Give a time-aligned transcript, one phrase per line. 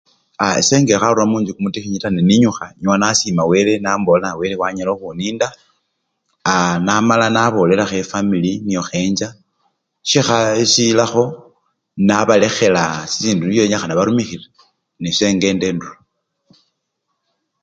[0.41, 5.47] Aaa ese ngekharura munjju kumutikhinyi taa, neninyukha inyowa nasima wele na wele wanyala okhuninda
[6.51, 6.75] aa!
[6.85, 9.29] namala nabolelakho efamili niokhenjja
[10.09, 10.37] syokha!
[10.73, 11.23] silakho
[12.07, 14.47] nabalekhela sisindu nisyo benyikhana barumikhile
[15.01, 15.97] nesengenda endura.